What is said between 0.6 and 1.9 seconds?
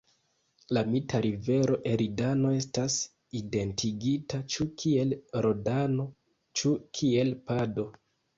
La mita rivero